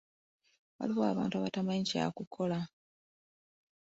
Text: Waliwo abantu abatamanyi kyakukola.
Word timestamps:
Waliwo 0.77 1.03
abantu 1.11 1.35
abatamanyi 1.35 1.83
kyakukola. 1.89 2.59